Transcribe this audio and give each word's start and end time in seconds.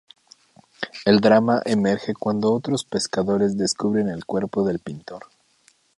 El 1.05 1.19
drama 1.21 1.61
emerge 1.63 2.15
cuando 2.15 2.51
otros 2.53 2.83
pescadores 2.85 3.55
descubren 3.55 4.09
el 4.09 4.25
cuerpo 4.25 4.63
del 4.65 4.79
pintor. 4.79 5.27